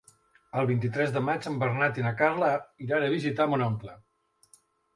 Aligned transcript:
El 0.61 0.67
vint-i-tres 0.71 1.13
de 1.17 1.21
maig 1.27 1.45
en 1.51 1.59
Bernat 1.65 2.01
i 2.03 2.07
na 2.07 2.15
Carla 2.23 2.51
iran 2.87 3.07
a 3.07 3.13
visitar 3.15 3.49
mon 3.53 3.69
oncle. 3.69 3.97